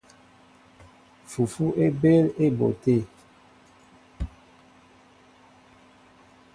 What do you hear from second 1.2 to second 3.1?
Fufu é ɓéél á éɓóʼ te.